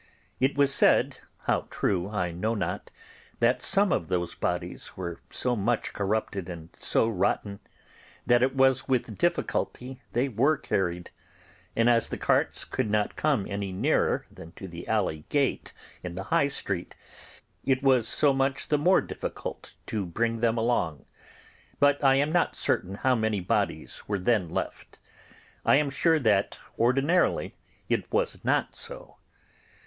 It 0.39 0.57
was 0.57 0.73
said, 0.73 1.19
how 1.41 1.67
true 1.69 2.09
I 2.09 2.31
know 2.31 2.55
not, 2.55 2.89
that 3.39 3.61
some 3.61 3.91
of 3.91 4.07
those 4.07 4.33
bodies 4.33 4.97
were 4.97 5.21
so 5.29 5.55
much 5.55 5.93
corrupted 5.93 6.49
and 6.49 6.69
so 6.75 7.07
rotten 7.07 7.59
that 8.25 8.41
it 8.41 8.55
was 8.55 8.87
with 8.87 9.15
difficulty 9.15 10.01
they 10.13 10.27
were 10.27 10.57
carried; 10.57 11.11
and 11.75 11.87
as 11.87 12.09
the 12.09 12.17
carts 12.17 12.65
could 12.65 12.89
not 12.89 13.15
come 13.15 13.45
any 13.47 13.71
nearer 13.71 14.25
than 14.31 14.53
to 14.53 14.67
the 14.67 14.87
Alley 14.87 15.23
Gate 15.29 15.71
in 16.01 16.15
the 16.15 16.23
High 16.33 16.47
Street, 16.47 16.95
it 17.63 17.83
was 17.83 18.07
so 18.07 18.33
much 18.33 18.69
the 18.69 18.79
more 18.79 19.01
difficult 19.01 19.75
to 19.85 20.03
bring 20.03 20.39
them 20.39 20.57
along; 20.57 21.05
but 21.79 22.03
I 22.03 22.15
am 22.15 22.31
not 22.31 22.55
certain 22.55 22.95
how 22.95 23.13
many 23.13 23.39
bodies 23.39 24.01
were 24.07 24.17
then 24.17 24.49
left. 24.49 24.97
I 25.63 25.75
am 25.75 25.91
sure 25.91 26.17
that 26.17 26.57
ordinarily 26.79 27.53
it 27.87 28.11
was 28.11 28.43
not 28.43 28.75
so. 28.75 29.17